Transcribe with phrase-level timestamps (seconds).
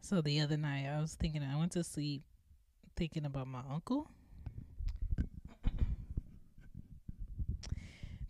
[0.00, 2.22] So the other night I was thinking I went to sleep
[2.96, 4.08] thinking about my uncle.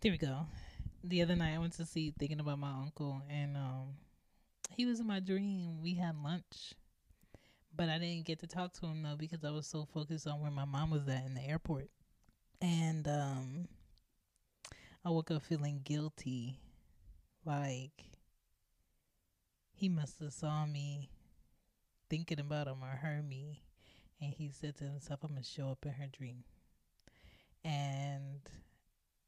[0.00, 0.46] There we go.
[1.04, 3.96] The other night I went to sleep thinking about my uncle and um
[4.76, 5.82] he was in my dream.
[5.82, 6.74] We had lunch.
[7.74, 10.40] But I didn't get to talk to him though because I was so focused on
[10.40, 11.90] where my mom was at in the airport.
[12.60, 13.68] And um
[15.04, 16.58] I woke up feeling guilty.
[17.44, 18.04] Like
[19.72, 21.10] he must have saw me
[22.08, 23.62] thinking about him or heard me
[24.20, 26.44] and he said to himself i'm gonna show up in her dream.
[27.64, 28.40] And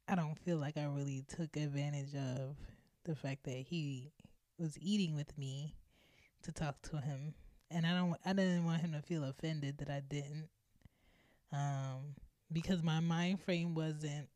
[0.07, 2.55] i don't feel like i really took advantage of
[3.05, 4.11] the fact that he
[4.57, 5.75] was eating with me
[6.43, 7.33] to talk to him.
[7.71, 10.49] And i don't i didn't want him to feel offended that i didn't
[11.51, 12.15] um
[12.51, 14.27] because my mind frame wasn't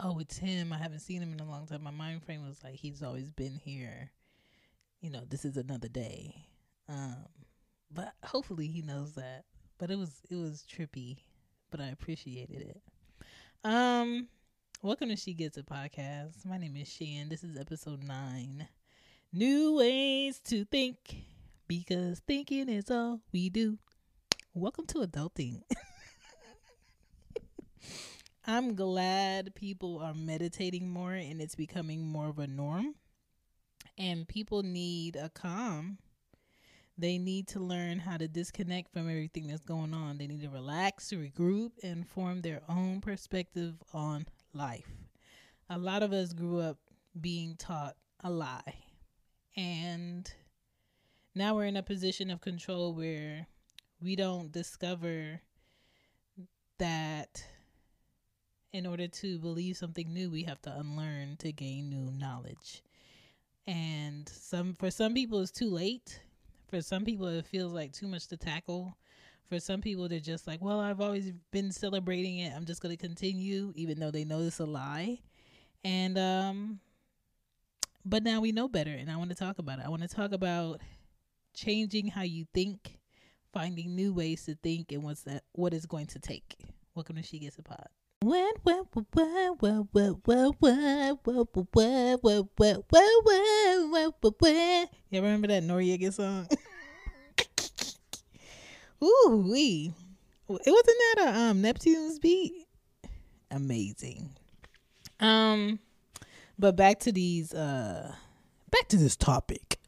[0.00, 0.72] oh it's him.
[0.72, 1.82] I haven't seen him in a long time.
[1.82, 4.10] My mind frame was like he's always been here.
[5.00, 6.46] You know this is another day
[6.90, 7.16] um,
[7.92, 9.44] but hopefully he knows that.
[9.78, 11.18] But it was it was trippy,
[11.70, 12.82] but I appreciated it.
[13.62, 14.26] Um,
[14.82, 16.44] welcome to She Gets a Podcast.
[16.44, 17.28] My name is Shan.
[17.28, 18.66] This is episode nine.
[19.32, 20.96] New ways to think
[21.68, 23.78] because thinking is all we do.
[24.52, 25.62] Welcome to adulting.
[28.46, 32.96] I'm glad people are meditating more and it's becoming more of a norm.
[33.96, 35.98] And people need a calm
[37.00, 40.18] they need to learn how to disconnect from everything that's going on.
[40.18, 44.90] They need to relax, regroup, and form their own perspective on life.
[45.68, 46.78] A lot of us grew up
[47.20, 48.74] being taught a lie.
[49.56, 50.30] And
[51.34, 53.46] now we're in a position of control where
[54.00, 55.40] we don't discover
[56.78, 57.44] that
[58.72, 62.82] in order to believe something new, we have to unlearn to gain new knowledge.
[63.66, 66.20] And some for some people it's too late
[66.70, 68.96] for some people, it feels like too much to tackle.
[69.48, 72.52] For some people, they're just like, well, I've always been celebrating it.
[72.54, 75.18] I'm just going to continue, even though they know it's a lie.
[75.82, 76.80] And, um,
[78.04, 79.86] but now we know better, and I want to talk about it.
[79.86, 80.80] I want to talk about
[81.52, 82.98] changing how you think,
[83.52, 86.56] finding new ways to think, and what's that, what it's going to take.
[86.94, 87.88] Welcome to She Gets a Pod.
[88.22, 94.90] What what what what what what what what what what what what what what what
[95.08, 96.46] You remember that Noreaga song?
[99.02, 99.92] Ooh wee.
[100.48, 102.66] It wasn't that a um Neptune's beat?
[103.50, 104.30] Amazing.
[105.20, 105.78] Um
[106.58, 108.12] but back to these uh
[108.70, 109.78] back to this topic.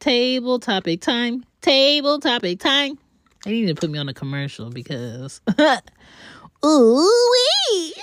[0.00, 1.44] Table topic time.
[1.62, 2.98] Table topic time.
[3.44, 5.40] They need to put me on a commercial because
[6.64, 7.32] ooh
[7.72, 7.94] wee.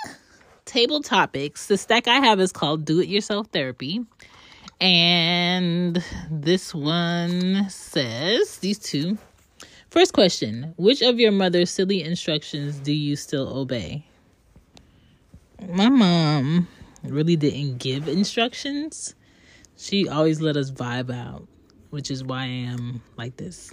[0.66, 1.68] Table topics.
[1.68, 4.04] The stack I have is called Do It Yourself Therapy.
[4.80, 9.18] And this one says these two.
[9.90, 14.06] First question Which of your mother's silly instructions do you still obey?
[15.68, 16.68] My mom
[17.04, 19.16] really didn't give instructions.
[19.78, 21.48] She always let us vibe out,
[21.90, 23.72] which is why I am like this.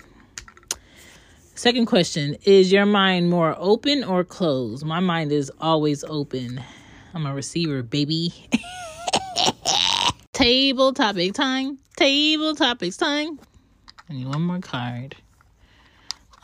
[1.54, 4.84] Second question Is your mind more open or closed?
[4.84, 6.60] My mind is always open.
[7.12, 8.32] I'm a receiver, baby.
[10.34, 11.78] Table topic time.
[11.94, 13.38] Table topics time.
[14.10, 15.14] I need one more card.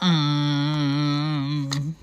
[0.00, 1.96] Um.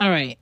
[0.00, 0.40] All right.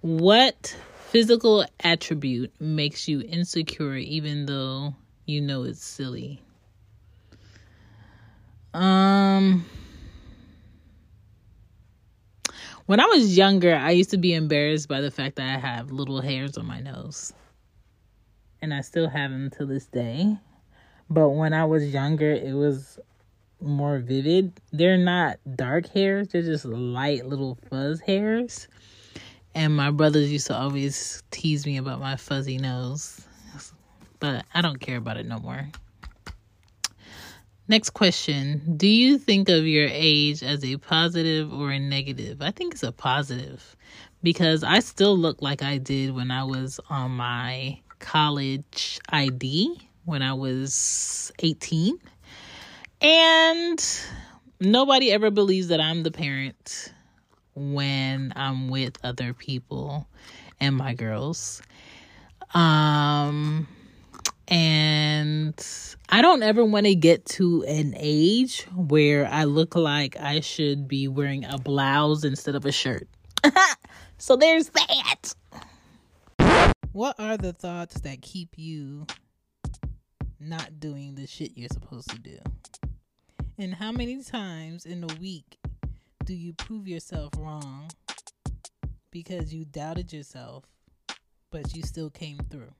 [0.00, 0.74] What
[1.10, 4.94] physical attribute makes you insecure even though
[5.26, 6.40] you know it's silly?
[8.72, 9.66] Um
[12.88, 15.90] When I was younger, I used to be embarrassed by the fact that I have
[15.90, 17.34] little hairs on my nose.
[18.62, 20.38] And I still have them to this day.
[21.10, 22.98] But when I was younger, it was
[23.60, 24.58] more vivid.
[24.72, 28.68] They're not dark hairs, they're just light little fuzz hairs.
[29.54, 33.20] And my brothers used to always tease me about my fuzzy nose.
[34.18, 35.68] But I don't care about it no more.
[37.70, 38.76] Next question.
[38.78, 42.40] Do you think of your age as a positive or a negative?
[42.40, 43.76] I think it's a positive
[44.22, 50.22] because I still look like I did when I was on my college ID when
[50.22, 51.98] I was 18.
[53.02, 54.00] And
[54.58, 56.94] nobody ever believes that I'm the parent
[57.54, 60.08] when I'm with other people
[60.58, 61.60] and my girls.
[62.54, 63.68] Um
[64.48, 65.54] and
[66.08, 70.88] I don't ever want to get to an age where I look like I should
[70.88, 73.06] be wearing a blouse instead of a shirt.
[74.18, 75.34] so there's that.
[76.92, 79.06] What are the thoughts that keep you
[80.40, 82.38] not doing the shit you're supposed to do?
[83.58, 85.58] And how many times in a week
[86.24, 87.90] do you prove yourself wrong
[89.10, 90.64] because you doubted yourself,
[91.50, 92.72] but you still came through?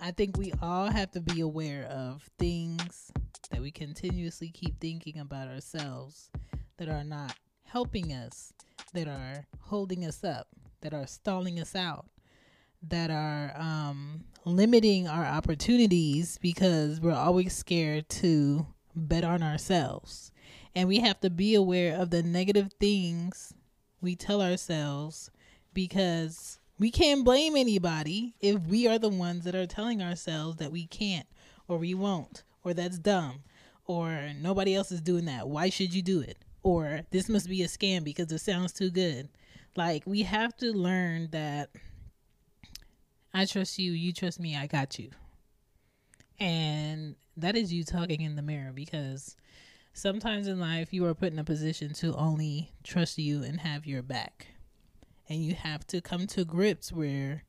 [0.00, 3.10] I think we all have to be aware of things
[3.50, 6.30] that we continuously keep thinking about ourselves
[6.76, 7.34] that are not
[7.64, 8.52] helping us,
[8.94, 10.46] that are holding us up,
[10.82, 12.06] that are stalling us out,
[12.80, 20.30] that are um, limiting our opportunities because we're always scared to bet on ourselves.
[20.76, 23.52] And we have to be aware of the negative things
[24.00, 25.32] we tell ourselves
[25.74, 30.70] because we can't blame anybody if we are the ones that are telling ourselves that
[30.70, 31.26] we can't
[31.66, 33.40] or we won't or that's dumb
[33.86, 35.48] or nobody else is doing that.
[35.48, 36.38] Why should you do it?
[36.62, 39.28] Or this must be a scam because it sounds too good.
[39.76, 41.70] Like we have to learn that
[43.34, 45.10] I trust you, you trust me, I got you.
[46.38, 49.36] And that is you talking in the mirror because
[49.94, 53.86] sometimes in life you are put in a position to only trust you and have
[53.86, 54.46] your back
[55.28, 57.44] and you have to come to grips where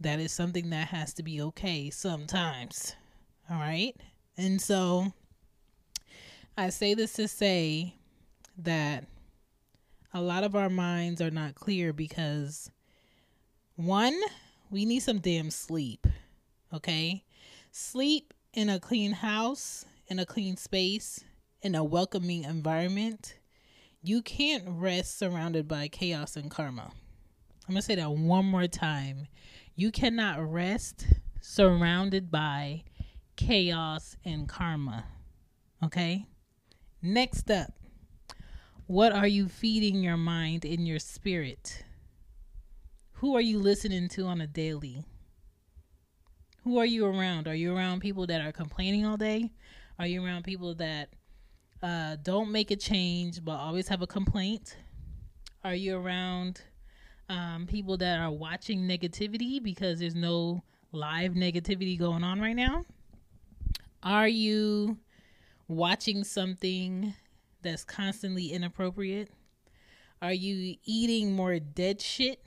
[0.00, 2.94] that is something that has to be okay sometimes.
[3.50, 3.94] All right?
[4.36, 5.12] And so
[6.56, 7.94] I say this to say
[8.58, 9.04] that
[10.12, 12.70] a lot of our minds are not clear because
[13.76, 14.18] one,
[14.70, 16.06] we need some damn sleep.
[16.72, 17.24] Okay?
[17.72, 21.24] Sleep in a clean house, in a clean space,
[21.62, 23.36] in a welcoming environment
[24.06, 26.92] you can't rest surrounded by chaos and karma.
[27.66, 29.28] I'm going to say that one more time.
[29.76, 31.06] You cannot rest
[31.40, 32.84] surrounded by
[33.36, 35.06] chaos and karma.
[35.82, 36.26] Okay?
[37.00, 37.72] Next up,
[38.86, 41.82] what are you feeding your mind and your spirit?
[43.12, 45.06] Who are you listening to on a daily?
[46.64, 47.48] Who are you around?
[47.48, 49.50] Are you around people that are complaining all day?
[49.98, 51.08] Are you around people that
[51.84, 54.74] uh, don't make a change, but always have a complaint?
[55.62, 56.62] Are you around
[57.28, 62.84] um, people that are watching negativity because there's no live negativity going on right now?
[64.02, 64.96] Are you
[65.68, 67.12] watching something
[67.60, 69.30] that's constantly inappropriate?
[70.22, 72.46] Are you eating more dead shit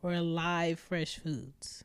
[0.00, 1.84] or live fresh foods?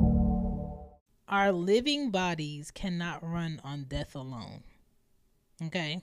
[1.31, 4.63] Our living bodies cannot run on death alone.
[5.63, 6.01] Okay?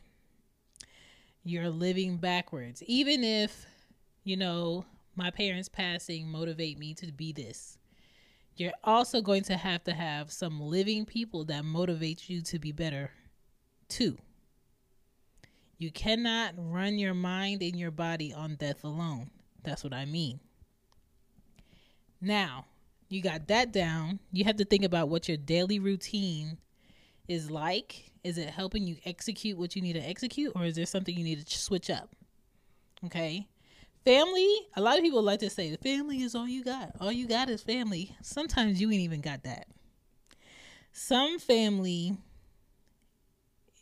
[1.45, 2.83] You're living backwards.
[2.87, 3.67] Even if,
[4.25, 7.77] you know, my parents passing motivate me to be this.
[8.57, 12.73] You're also going to have to have some living people that motivate you to be
[12.73, 13.11] better
[13.89, 14.17] too.
[15.77, 19.31] You cannot run your mind and your body on death alone.
[19.63, 20.41] That's what I mean.
[22.21, 22.65] Now,
[23.09, 26.59] you got that down, you have to think about what your daily routine
[27.27, 28.11] is like.
[28.25, 31.25] Is it helping you execute what you need to execute, or is there something you
[31.25, 32.11] need to switch up?
[33.05, 33.49] Okay.
[34.05, 36.93] Family, a lot of people like to say the family is all you got.
[37.01, 38.17] All you got is family.
[38.23, 39.67] Sometimes you ain't even got that.
[40.93, 42.17] Some family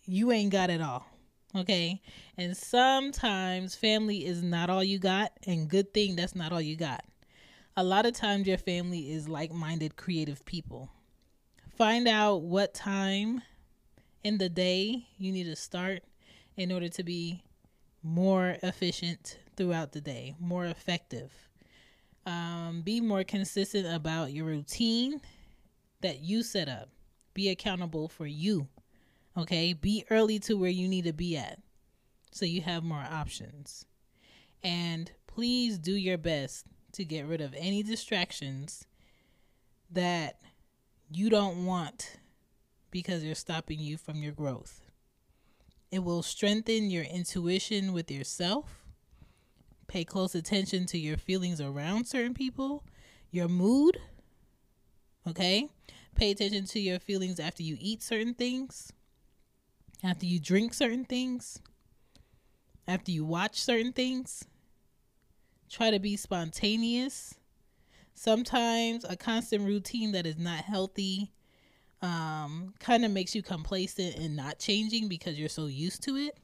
[0.06, 1.06] you ain't got it all.
[1.54, 2.00] Okay.
[2.36, 6.76] And sometimes family is not all you got, and good thing that's not all you
[6.76, 7.04] got.
[7.78, 10.90] A lot of times, your family is like minded, creative people.
[11.76, 13.42] Find out what time
[14.24, 16.02] in the day you need to start
[16.56, 17.42] in order to be
[18.02, 21.30] more efficient throughout the day, more effective.
[22.24, 25.20] Um, be more consistent about your routine
[26.00, 26.88] that you set up.
[27.34, 28.68] Be accountable for you.
[29.36, 29.74] Okay.
[29.74, 31.58] Be early to where you need to be at
[32.30, 33.84] so you have more options.
[34.64, 36.64] And please do your best
[36.96, 38.86] to get rid of any distractions
[39.90, 40.40] that
[41.10, 42.18] you don't want
[42.90, 44.80] because they're stopping you from your growth.
[45.90, 48.82] It will strengthen your intuition with yourself.
[49.86, 52.82] Pay close attention to your feelings around certain people,
[53.30, 53.98] your mood.
[55.28, 55.68] Okay?
[56.14, 58.90] Pay attention to your feelings after you eat certain things,
[60.02, 61.60] after you drink certain things,
[62.88, 64.46] after you watch certain things.
[65.70, 67.34] Try to be spontaneous.
[68.14, 71.32] Sometimes a constant routine that is not healthy
[72.02, 76.38] um, kind of makes you complacent and not changing because you're so used to it.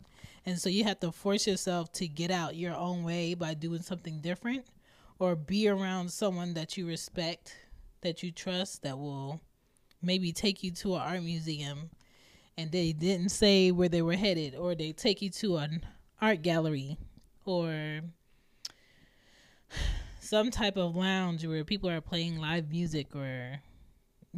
[0.45, 3.83] And so you have to force yourself to get out your own way by doing
[3.83, 4.65] something different
[5.19, 7.57] or be around someone that you respect,
[8.01, 9.41] that you trust, that will
[10.03, 11.91] maybe take you to an art museum
[12.59, 15.83] and they didn't say where they were headed, or they take you to an
[16.21, 16.99] art gallery
[17.45, 18.01] or
[20.21, 23.61] some type of lounge where people are playing live music or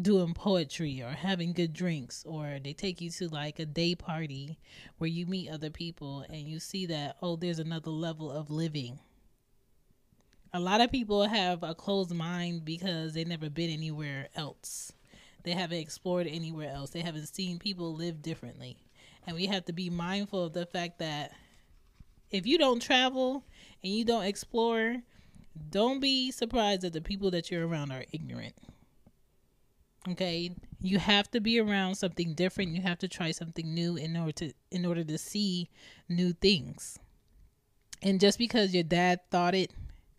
[0.01, 4.59] doing poetry or having good drinks or they take you to like a day party
[4.99, 8.99] where you meet other people and you see that oh there's another level of living.
[10.53, 14.93] A lot of people have a closed mind because they've never been anywhere else.
[15.43, 16.91] They haven't explored anywhere else.
[16.91, 18.79] They haven't seen people live differently.
[19.27, 21.33] And we have to be mindful of the fact that
[22.31, 23.45] if you don't travel
[23.83, 25.03] and you don't explore
[25.71, 28.55] don't be surprised that the people that you're around are ignorant
[30.07, 32.73] Okay, you have to be around something different.
[32.73, 35.71] You have to try something new in order to in order to see
[36.11, 36.99] new things.
[38.03, 39.71] And just because your dad thought it,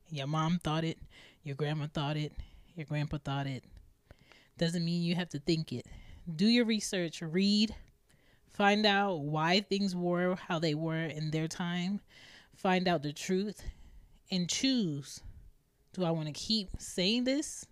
[0.09, 0.97] your mom thought it,
[1.43, 2.33] your grandma thought it,
[2.75, 3.63] your grandpa thought it,
[4.57, 5.85] doesn't mean you have to think it.
[6.35, 7.75] Do your research, read,
[8.49, 11.99] find out why things were how they were in their time,
[12.55, 13.61] find out the truth,
[14.31, 15.21] and choose.
[15.93, 17.65] Do I want to keep saying this?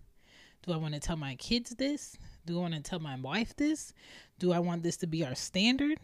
[0.65, 2.17] Do I want to tell my kids this?
[2.45, 3.93] Do I want to tell my wife this?
[4.39, 5.99] Do I want this to be our standard?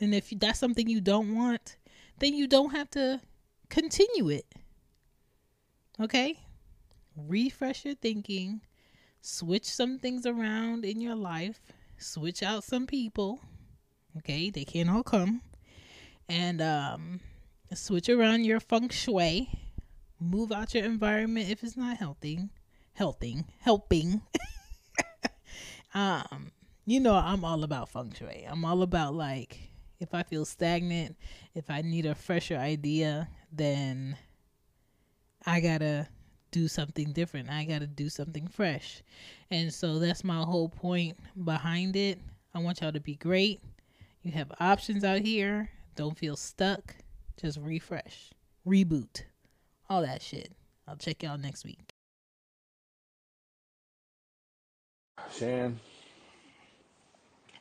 [0.00, 1.76] And if that's something you don't want,
[2.18, 3.20] then you don't have to
[3.68, 4.46] continue it.
[6.00, 6.38] Okay?
[7.16, 8.60] Refresh your thinking,
[9.20, 11.60] switch some things around in your life,
[11.98, 13.40] switch out some people.
[14.18, 14.50] Okay?
[14.50, 15.42] They can't all come.
[16.28, 17.20] And um
[17.74, 19.48] switch around your feng shui.
[20.20, 22.48] Move out your environment if it's not healthy
[22.94, 24.22] helping helping.
[25.96, 26.50] Um
[26.86, 28.44] you know i'm all about feng shui.
[28.50, 29.60] I'm all about like
[30.00, 31.16] if i feel stagnant
[31.54, 34.16] if i need a fresher idea then
[35.46, 36.08] i gotta
[36.50, 37.48] do something different.
[37.48, 39.04] I gotta do something fresh.
[39.52, 42.18] And so that's my whole point behind it.
[42.52, 43.60] I want y'all to be great.
[44.22, 45.70] You have options out here.
[45.94, 46.96] Don't feel stuck
[47.40, 48.30] just refresh
[48.66, 49.22] reboot
[49.88, 50.52] all that shit
[50.88, 51.94] i'll check y'all next week
[55.32, 55.80] Shan,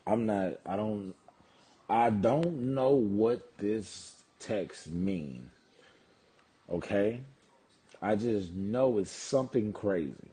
[0.05, 0.53] I'm not.
[0.65, 1.13] I don't.
[1.89, 5.49] I don't know what this text mean.
[6.69, 7.21] Okay,
[8.01, 10.32] I just know it's something crazy.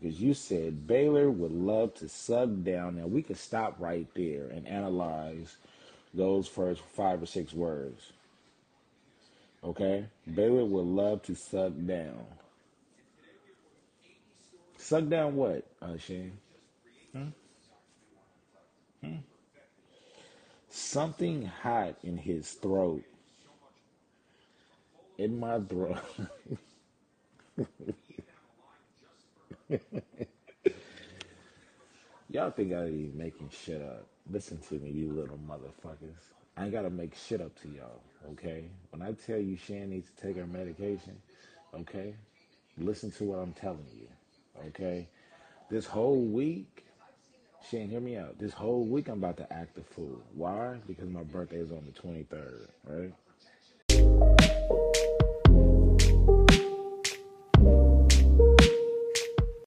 [0.00, 2.96] Because you said Baylor would love to suck down.
[2.96, 5.56] Now we could stop right there and analyze
[6.14, 8.12] those first five or six words.
[9.64, 10.06] Okay?
[10.32, 12.24] Baylor would love to suck down.
[14.76, 16.38] Suck down what, uh, Shane?
[20.70, 23.02] Something hot in his throat.
[25.18, 25.98] In my throat.
[32.30, 34.06] Y'all think I be making shit up.
[34.30, 36.32] Listen to me, you little motherfuckers.
[36.56, 38.00] I ain't gotta make shit up to y'all,
[38.32, 38.64] okay?
[38.90, 41.20] When I tell you Shan needs to take her medication,
[41.74, 42.14] okay?
[42.78, 44.08] Listen to what I'm telling you,
[44.68, 45.06] okay?
[45.70, 46.84] This whole week,
[47.70, 48.38] Shan, hear me out.
[48.38, 50.22] This whole week I'm about to act a fool.
[50.34, 50.78] Why?
[50.86, 53.12] Because my birthday is on the 23rd, right?